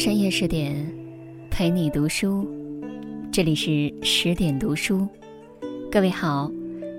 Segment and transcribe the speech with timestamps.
[0.00, 0.74] 深夜十点，
[1.50, 2.48] 陪你读书。
[3.30, 5.06] 这里是十点读书。
[5.92, 6.50] 各位好，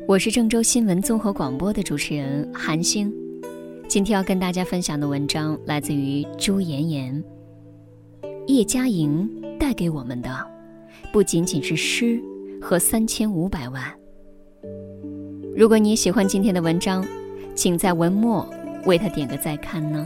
[0.07, 3.11] 我是郑州新闻综合广播的主持人韩星。
[3.87, 7.23] 今天要跟大家分享的文章来自于朱妍妍。
[8.45, 9.27] 叶嘉莹
[9.59, 10.29] 带给我们的，
[11.11, 12.21] 不仅仅是诗
[12.61, 13.83] 和三千五百万。
[15.55, 17.03] 如果你喜欢今天的文章，
[17.55, 18.47] 请在文末
[18.85, 20.05] 为他点个再看呢。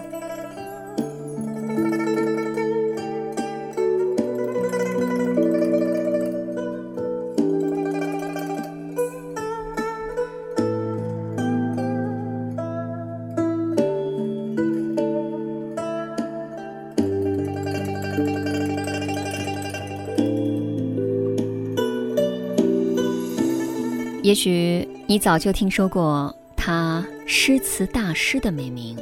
[24.25, 28.97] 也许你早就听说过他诗词大师的美名，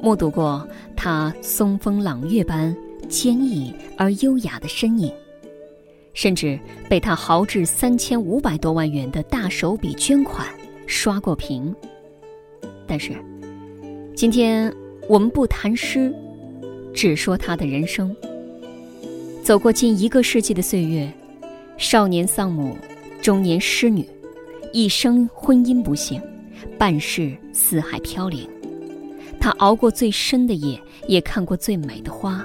[0.00, 0.64] 目睹过
[0.96, 2.72] 他松风朗月般
[3.08, 5.12] 坚毅而优雅的身影，
[6.14, 6.56] 甚至
[6.88, 10.46] 被他豪掷三千五百多万元的大手笔捐款
[10.86, 11.74] 刷过屏。
[12.86, 13.16] 但是，
[14.14, 14.72] 今天
[15.08, 16.14] 我们不谈诗，
[16.94, 18.14] 只说他的人生。
[19.42, 21.12] 走过近一个世纪的岁月，
[21.76, 22.76] 少年丧母，
[23.20, 24.08] 中年失女。
[24.72, 26.22] 一生婚姻不幸，
[26.78, 28.48] 半世四海飘零。
[29.40, 32.44] 他熬过最深的夜，也看过最美的花。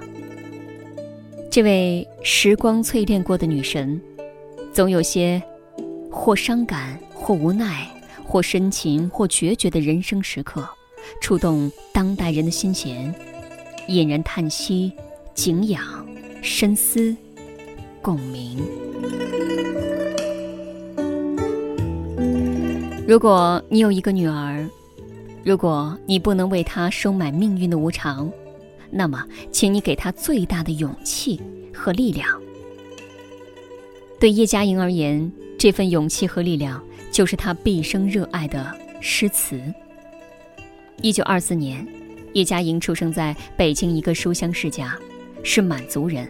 [1.51, 4.01] 这位时光淬炼过的女神，
[4.73, 5.41] 总有些
[6.09, 7.87] 或伤感、或无奈、
[8.23, 10.67] 或深情、或决绝的人生时刻，
[11.21, 13.13] 触动当代人的心弦，
[13.87, 14.91] 引人叹息、
[15.35, 15.83] 敬仰、
[16.41, 17.15] 深思、
[18.01, 18.57] 共鸣。
[23.07, 24.67] 如果你有一个女儿，
[25.43, 28.31] 如果你不能为她收买命运的无常，
[28.89, 31.39] 那么，请你给她最大的勇气
[31.71, 32.27] 和力量。
[34.19, 39.61] 对叶嘉莹而言，这份勇气和力量就是她毕生热爱的诗词。
[40.99, 41.87] 一九二四年，
[42.33, 44.97] 叶嘉莹出生在北京一个书香世家，
[45.43, 46.27] 是满族人，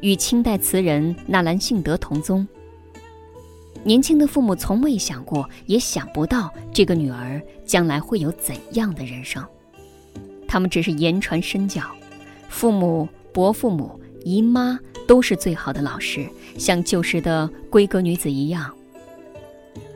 [0.00, 2.46] 与清代词人纳兰性德同宗。
[3.84, 9.44] 年轻的父母从未想过，也想不到这个女儿将来会有怎样的人生。
[10.46, 11.82] 他们只是言传身教，
[12.48, 14.78] 父母、伯父母、姨妈
[15.08, 18.72] 都是最好的老师，像旧时的闺阁女子一样。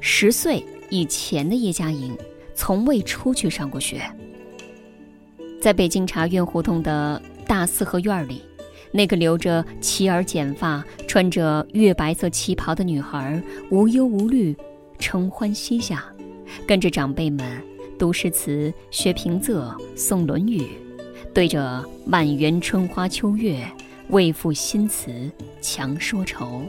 [0.00, 2.16] 十岁以前的叶嘉莹，
[2.54, 4.02] 从未出去上过学。
[5.60, 8.42] 在北京茶院胡同的大四合院里。
[8.96, 14.56] 那个留着齐耳剪发、穿着月白色旗袍的女孩，无忧无虑，
[14.98, 16.02] 承欢膝下，
[16.66, 17.62] 跟着长辈们
[17.98, 20.62] 读诗词、学平仄、诵《论语》，
[21.34, 23.70] 对着“满园春花秋月，
[24.08, 25.30] 为赋新词
[25.60, 26.62] 强说愁”，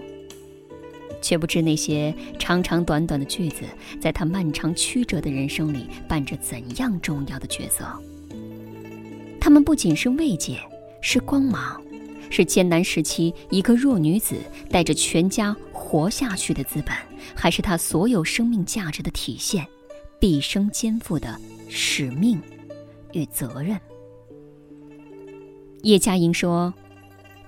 [1.23, 3.63] 却不知那些长长短短的句子，
[4.01, 7.85] 在她漫长曲折的人生里扮着怎样重要的角色。
[9.39, 10.57] 他们不仅是慰藉，
[11.01, 11.81] 是光芒。
[12.29, 14.35] 是艰难时期一个弱女子
[14.69, 16.95] 带着全家活下去的资本，
[17.35, 19.65] 还是她所有生命价值的体现，
[20.19, 21.39] 毕生肩负的
[21.69, 22.41] 使命
[23.13, 23.79] 与责任？
[25.83, 26.73] 叶嘉莹说：“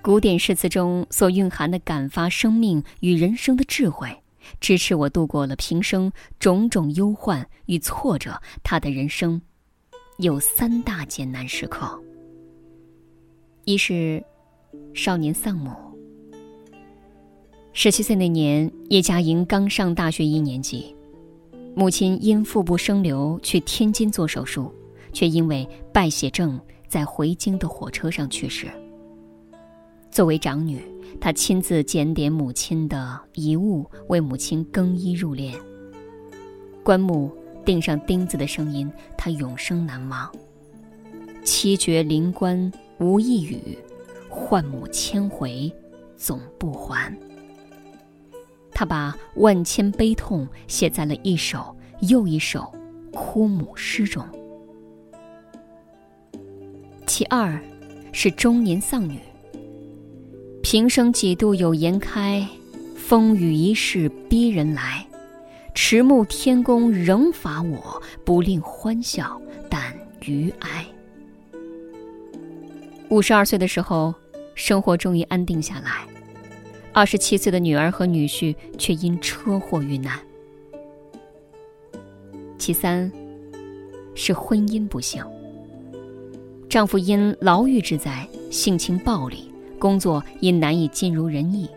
[0.02, 4.16] 古典诗词中所蕴含的感发生命与人生的智慧，
[4.62, 8.40] 支持我度过了平生种种忧患与挫折。
[8.64, 9.42] 她的人生
[10.20, 12.00] 有三大艰难时刻：
[13.66, 14.24] 一是……”
[14.94, 15.72] 少年丧母。
[17.74, 20.96] 十七岁那年，叶嘉莹刚上大学一年级，
[21.76, 24.74] 母亲因腹部生瘤去天津做手术，
[25.14, 28.68] 却因为败血症在回京的火车上去世。
[30.12, 30.82] 作为长女，
[31.22, 35.56] 她亲自检点母亲的遗物，为母亲更衣入殓。
[36.84, 37.32] 棺木
[37.64, 40.30] 钉上钉子的声音，她永生难忘。
[41.44, 43.78] 七绝灵棺无一语。
[44.30, 45.74] 唤母千回，
[46.16, 47.14] 总不还。
[48.72, 52.72] 他把万千悲痛写在了一首又一首
[53.12, 54.24] 哭母诗中。
[57.06, 57.60] 其二，
[58.14, 59.20] 是中年丧女。
[60.62, 62.48] 平生几度有颜开，
[62.96, 65.06] 风雨一世逼人来。
[65.74, 69.94] 迟暮天公仍罚我，不令欢笑，但
[70.26, 70.86] 余哀。
[73.10, 74.14] 五十二岁的时候。
[74.56, 76.06] 生活终于安定下来，
[76.92, 80.20] 二十七岁的女儿和女婿却因车祸遇难。
[82.58, 83.10] 其三，
[84.16, 85.24] 是婚姻不幸。
[86.68, 89.46] 丈夫因牢狱之灾，性情暴戾，
[89.80, 91.70] 工作也难以尽如人意，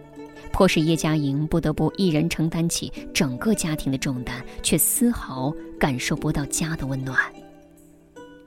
[0.50, 7.16] 迫使叶嘉莹不得不一人承担起整个家庭的重担，却丝毫感受不到家的温暖。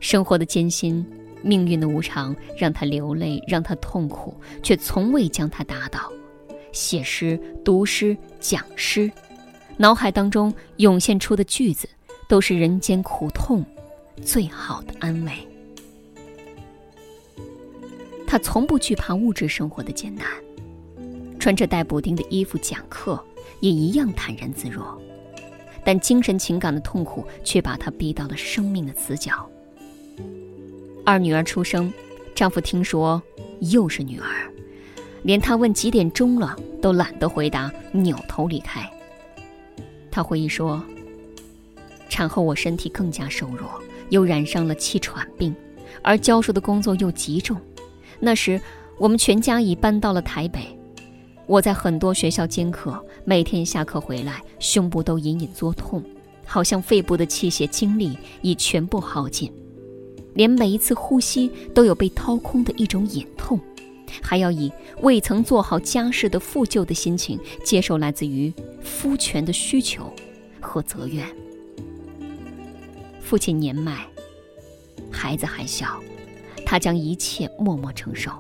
[0.01, 1.05] 生活的艰辛，
[1.41, 6.11] 命运的无常，让她流泪，让她痛苦，却从未将她打倒。
[6.71, 9.09] 写诗、读诗、讲诗，
[9.77, 11.87] 脑海当中涌现出的句子，
[12.27, 13.65] 都是人间苦痛
[14.21, 15.31] 最好的安慰。
[18.27, 20.27] 他从不惧怕物质生活的艰难，
[21.39, 23.23] 穿着带补丁的衣服讲课
[23.61, 24.99] 也一样坦然自若，
[25.85, 29.49] 但精神情感的痛苦却把他逼到了生命的死角。
[31.05, 31.93] 二女儿出生，
[32.33, 33.21] 丈夫听说
[33.59, 34.25] 又是女儿。
[35.21, 38.91] 连他问几点钟了都懒得回答，扭头离开。
[40.09, 40.83] 他回忆说
[42.09, 43.79] ：“产后我身体更加瘦弱，
[44.09, 45.55] 又染上了气喘病，
[46.01, 47.55] 而教书的工作又极重。
[48.19, 48.59] 那时
[48.97, 50.61] 我们全家已搬到了台北，
[51.45, 56.03] 我在很多学校兼课，每天下课回来，胸部都隐隐作痛，
[56.47, 59.51] 好像肺部的气血精力已全部耗尽，
[60.35, 63.59] 连每一次呼吸都有被掏空的一种隐痛。”
[64.21, 64.71] 还要以
[65.01, 70.13] 未曾做好家事的负疚的心情，接受来自于夫权的需求
[70.61, 71.25] 和责怨。
[73.19, 74.05] 父亲年迈，
[75.11, 75.99] 孩子还小，
[76.65, 78.31] 他将一切默默承受。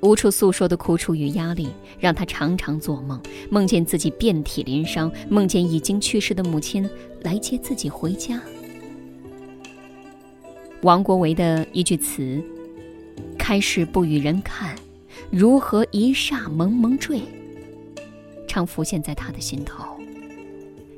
[0.00, 1.68] 无处诉说的苦楚与压力，
[2.00, 6.88] 让他常常做梦，梦见自己遍体鳞伤，梦见已经去世的母亲
[7.20, 8.40] 来接自己回家。
[10.82, 12.42] 王国维的一句词。
[13.38, 14.74] 开始不与人看，
[15.30, 17.20] 如何一霎蒙蒙坠？
[18.48, 19.96] 常浮现在他的心头。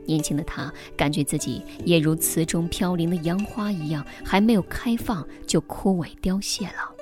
[0.07, 6.95] 年轻的他，感觉自己也如词中飘零的杨花一样，还没有开放就枯萎凋谢了。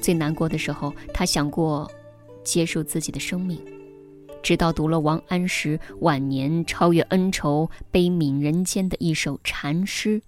[0.00, 1.90] 最难过的时候，他想过
[2.42, 3.60] 结束自己的生命，
[4.42, 10.22] 直到读了王安石晚年超越恩仇、悲悯人间的一首禅诗：“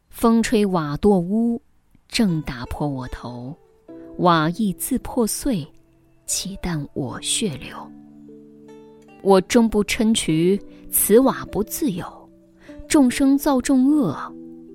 [0.10, 1.62] 风吹瓦堕屋，
[2.08, 3.54] 正打破我头。
[4.20, 5.68] 瓦亦自破碎，
[6.26, 7.76] 岂但我血流？
[9.22, 12.30] 我终不嗔渠，此瓦不自有。
[12.88, 14.16] 众生造众恶，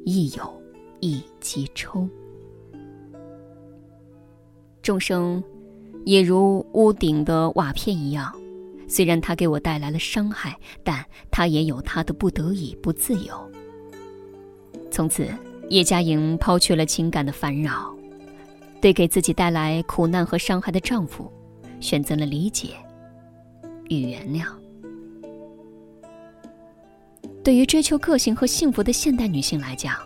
[0.05, 0.63] 亦有
[1.01, 2.09] 一机抽。
[4.83, 5.43] 众生
[6.05, 8.35] 也如屋顶的瓦片一样，
[8.89, 13.51] 虽然他给我带来了伤害，但他也有他的不得已、不自由。
[14.91, 15.29] 从此，
[15.69, 17.95] 叶嘉莹抛去了情感的烦扰，
[18.81, 21.31] 对给自己带来苦难和伤害的丈夫，
[21.79, 22.71] 选择了理解
[23.91, 24.47] 与原谅。
[27.45, 29.97] 对于追求个性和幸福的现代女性来讲，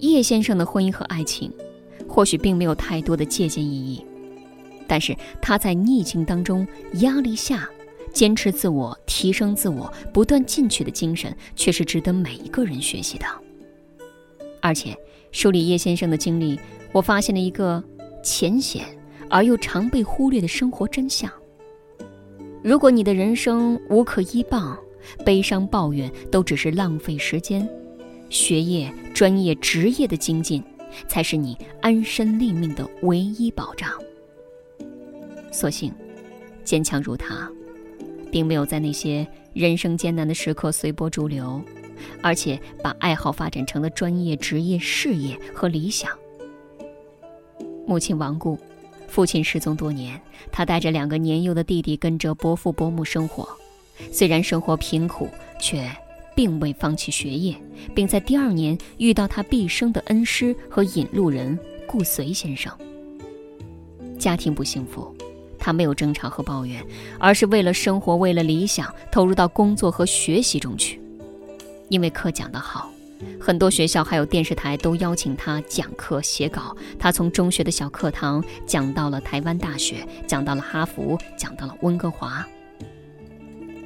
[0.00, 1.50] 叶先生的婚姻和爱情，
[2.06, 4.04] 或许并没有太多的借鉴意义，
[4.86, 6.66] 但是他在逆境当中、
[7.00, 7.68] 压力下
[8.14, 13.26] 坚持自我、提升自我、不断进取的精神，却是值得每一个人学习的。
[14.62, 14.96] 而且，
[15.32, 16.58] 梳理叶先生的经历，
[16.92, 17.82] 我发现了一个
[18.22, 18.84] 浅显
[19.28, 21.30] 而又常被忽略的生活真相：
[22.62, 24.78] 如果你的人生无可依傍，
[25.24, 27.68] 悲伤抱怨都只是浪费时间，
[28.30, 30.62] 学业、专业、职业的精进，
[31.08, 33.90] 才是你安身立命的唯一保障。
[35.52, 35.92] 所幸，
[36.64, 37.50] 坚强如他，
[38.34, 41.62] 并没有在那些人生艰难的时刻随波逐流。
[42.20, 46.10] 而且把爱好发展成了专业、职业、事业和理想。
[47.86, 48.58] 母亲亡故，
[49.06, 53.48] 父亲失踪多年，他带着两个年幼的弟弟跟着伯父伯母生活。
[54.10, 55.28] 虽然生活贫苦，
[55.60, 55.88] 却
[56.34, 57.54] 并未放弃学业，
[57.94, 62.76] 并在第二年遇到他毕生的恩师和引路人顾随先生。
[64.18, 65.14] 家庭不幸福，
[65.64, 66.84] 他没有争吵和抱怨，
[67.18, 71.00] 而是为了生活，为了理想，投入到工作和学习中去。
[71.88, 72.90] 因为课讲得好，
[73.40, 76.76] 很多学校还有电视台都邀请他讲课写稿。
[76.98, 82.46] 他从中学的小课堂讲到了台湾大学，讲到了哈佛，讲到了温哥华。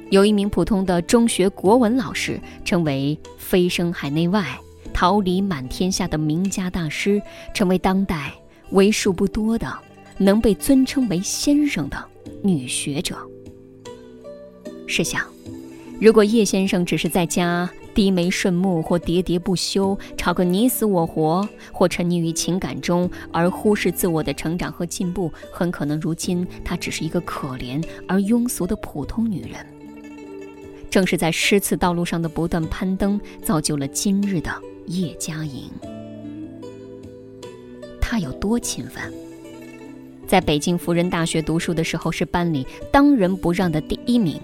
[0.09, 4.59] 有一名普通的中学国文老师称为“飞升海内外，
[4.93, 7.21] 桃李满天下”的名家大师，
[7.53, 8.33] 成为当代
[8.71, 9.73] 为数不多的
[10.19, 11.97] 能被尊称为先生的
[12.43, 13.17] 女学者。
[14.85, 15.25] 试想，
[15.99, 29.65] 如果叶先生只是在家，低眉顺目，或喋喋不休，吵个你死我活，或沉溺于情感中而忽视自我的成长和进步，很可能如今她只是一个可怜而庸俗的普通女人。
[30.89, 34.51] 正是在诗词道路上的不断攀登，造就了今日的
[34.87, 35.69] 叶嘉莹。
[38.01, 39.13] 她有多勤奋。
[40.29, 44.39] 在北京辅仁大学读书的时候，是班里当仁不让的第一名。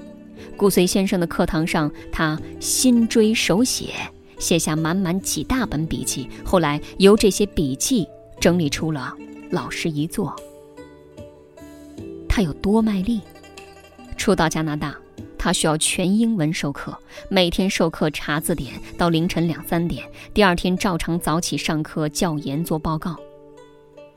[0.57, 3.89] 顾随先生的课堂上，他心追手写，
[4.39, 6.27] 写下满满几大本笔记。
[6.43, 8.07] 后来由这些笔记
[8.39, 9.15] 整理出了
[9.51, 10.35] 老师一作。
[12.27, 13.21] 他有多卖力？
[14.17, 14.97] 初到加拿大，
[15.37, 16.97] 他需要全英文授课，
[17.29, 23.15] 每天授课查字典到凌晨两三点，第二天照常早起上课教研做报告。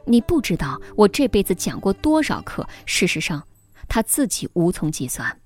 [0.09, 3.47] 你不知道我这辈子讲过多少课，事实上，
[3.87, 5.39] 他自己无从计算。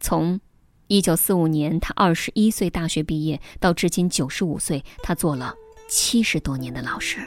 [0.00, 0.40] 从
[0.86, 5.54] 一九四五年他二十一岁大学毕业到至今九十五岁，他做了
[5.86, 7.20] 七十多年的老师。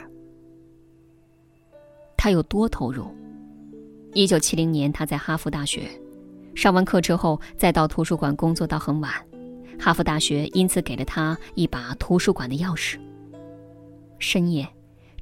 [2.16, 3.14] 他有多投入？
[4.12, 5.88] 一九七零年他在哈佛大学
[6.56, 9.12] 上完课之后，再到图书馆工作到很晚。
[9.78, 12.98] 哈佛大学因此给了他一把图书馆的钥匙。
[14.18, 14.68] 深夜。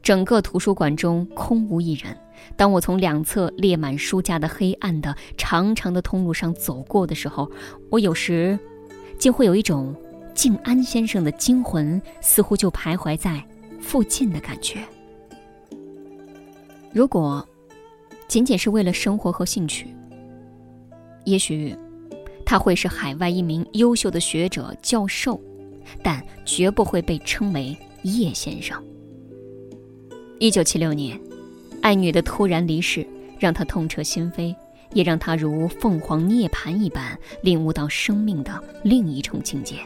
[0.06, 2.16] 整个图书馆中空无一人。
[2.54, 7.50] 当我从两侧列满书架的黑暗的长长的通路上走过的时候，
[7.90, 8.56] 我有时
[9.18, 9.92] 竟会有一种
[10.32, 13.44] 静安先生的精魂似乎就徘徊在
[13.80, 14.78] 附近的感觉。
[16.92, 17.44] 如果
[18.28, 19.92] 仅仅是为了生活和兴趣，
[21.24, 21.74] 也许
[22.44, 25.40] 他会是海外一名优秀的学者、教授，
[26.00, 28.80] 但绝不会被称为叶先生。
[30.38, 31.18] 一九七六年，
[31.80, 33.06] 爱女的突然离世
[33.38, 34.54] 让他痛彻心扉，
[34.92, 39.76] 也让他如凤凰涅槃一般领悟到生命的另一重境界。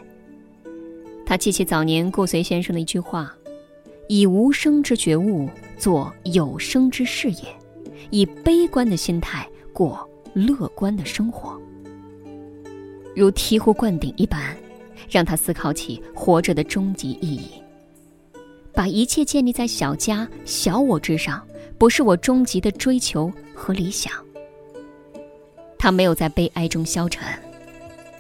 [1.24, 3.32] 他记起早年顾随先生的一句话
[4.08, 7.44] ：“以无声之觉悟做有声之事业，
[8.10, 10.04] 以悲观的心态过
[10.34, 11.56] 乐观的生活。”
[13.14, 14.56] 如醍醐灌顶一般，
[15.08, 17.62] 让他思考起活着的终极意义。
[18.80, 21.46] 把一切建立在小家小我之上，
[21.76, 24.10] 不是我终极的追求和理想。
[25.78, 27.22] 他没有在悲哀中消沉，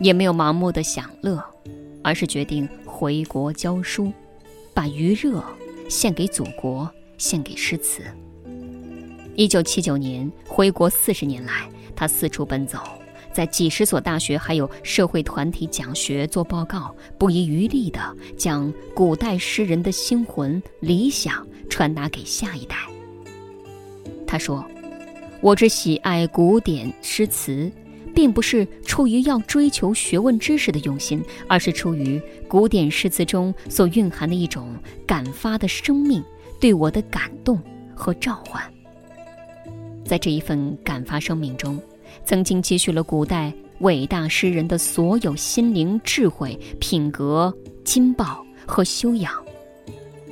[0.00, 1.42] 也没有盲目的享乐，
[2.04, 4.12] 而是决定回国教书，
[4.74, 5.42] 把余热
[5.88, 6.86] 献给祖国，
[7.16, 8.02] 献给诗词。
[9.36, 12.80] 一九七九年回国四十年来，他四处奔走。
[13.32, 18.00] 在几十所大学，还有社会团体讲学、做报告，不遗余力地
[18.36, 22.76] 将古代诗人的心魂、理想传达给下一代。
[24.26, 24.64] 他说
[25.40, 27.70] ：“我之喜爱古典诗词，
[28.14, 34.74] 并不是出于要追求学问知识的用心，而是出于古典诗词中所蕴含的一种
[35.06, 36.22] 感发的生命
[36.60, 37.60] 对我的感动
[37.94, 38.62] 和召唤。
[40.04, 41.80] 在这一份感发生命中。”
[42.24, 49.32] 曾经积蓄了古代伟大诗人的所有心灵智慧、品格、金报和修养，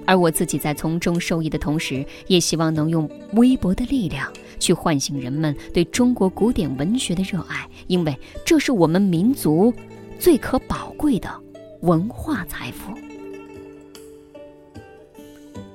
[0.07, 9.73] 而我自己在从中受益的同时，也希望能用微薄的力量去唤醒人们对中国古典文学的热爱，因为这是我们民族
[10.19, 11.29] 最可宝贵的
[11.81, 12.93] 文化财富。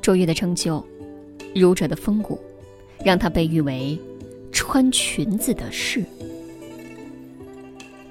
[0.01, 0.85] 卓越的成就，
[1.55, 2.39] 儒者的风骨，
[3.03, 3.97] 让他被誉为。
[4.65, 6.01] 穿裙子的事。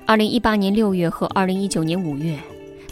[0.04, 2.38] 二零一八年六月和二零一九年五月，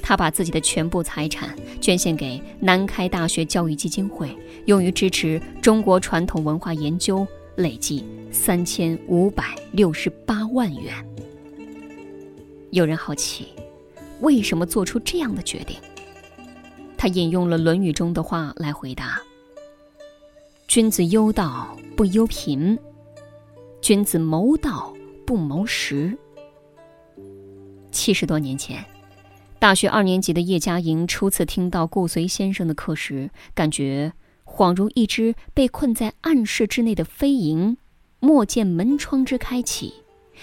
[0.01, 7.27] 他把自己的全部财产捐献给南开大学教育基金会，用于支持中国传统文化研究，
[7.57, 8.03] 累计
[8.33, 10.95] 三千五百六十八万元。
[12.71, 13.49] 有人好奇，
[14.21, 15.77] 为什么做出这样的决定？
[16.97, 19.21] 他引用了《论语》中的话来回答
[20.67, 22.79] ：“君子忧道不忧贫。”
[23.81, 24.95] 君子谋道
[25.27, 26.17] 不谋食。
[27.91, 28.85] 七十多年前，
[29.59, 34.13] 大学二年级的叶嘉莹初次听到顾随先生的课时，感觉
[34.45, 37.77] 恍如一只被困在暗室之内的飞蝇，
[38.21, 39.95] 莫见门窗之开启，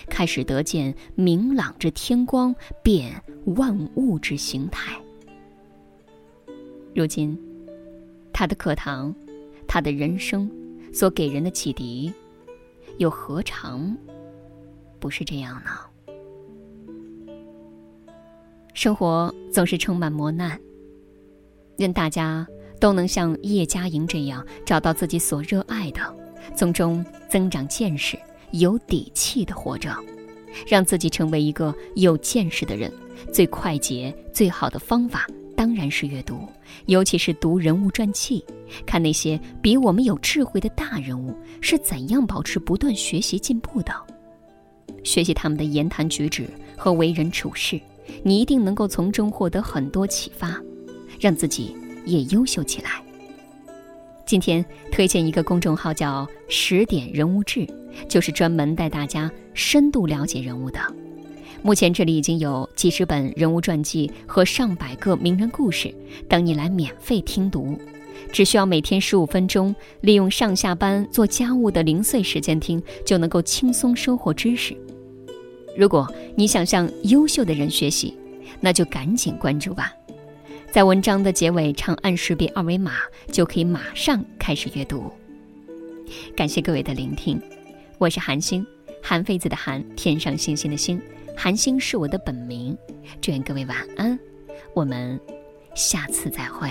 [0.10, 3.22] 开始得见明朗之天光，变
[3.56, 5.00] 万物之形态。
[6.96, 7.38] 如今，
[8.34, 9.13] 他的课堂，
[9.67, 10.50] 他的人生，
[10.91, 12.12] 所给人的启迪。
[12.98, 13.96] 又何尝
[15.00, 15.72] 不是这样呢？
[18.74, 20.60] 生活总是充满磨难，
[21.77, 22.48] 愿大家
[22.80, 26.01] 都能像叶嘉莹这样，找到自己所热爱的，
[26.56, 28.18] 从中增长见识，
[28.51, 29.96] 有底气的活着，
[30.68, 32.92] 让自己成为一个有见识的人。
[33.34, 35.27] 最快捷、最好的方法。
[35.57, 36.47] 当然是阅读，
[36.85, 38.45] 尤其是读人物传记，
[38.85, 43.91] 看那些比我们有智慧的大人物是怎样保持不断学习进步的。
[45.03, 46.47] 学习他们的言谈举止
[46.77, 47.81] 和为人处事，
[48.21, 50.61] 你一定能够从中获得很多启发，
[51.19, 53.01] 让自己也优秀起来。
[54.27, 57.65] 今天推荐一个公众号叫“十点人物志”，
[58.07, 60.79] 就是专门带大家深度了解人物的。
[61.61, 65.93] 目前这里已经有几十本人物传记和上百个名人故事
[66.29, 67.77] 等你来免费听读，
[68.31, 74.75] 只需要每天十五分钟，利用上下班做家务的零碎时间听，就能够轻松收获知识。
[75.75, 78.17] 如果你想向优秀的人学习，
[78.59, 79.91] 那就赶紧关注吧。
[80.71, 82.93] 在文章的结尾长按识别二维码，
[83.31, 85.11] 就可以马上开始阅读。
[86.35, 87.41] 感谢各位的聆听，
[87.97, 88.65] 我是韩星，
[89.01, 91.01] 韩非子的韩，天上星星的星，
[91.39, 92.75] 韩星是我的本名。
[93.22, 94.20] 祝愿各位晚安，
[94.74, 95.20] 我们
[95.75, 96.67] 下次再会。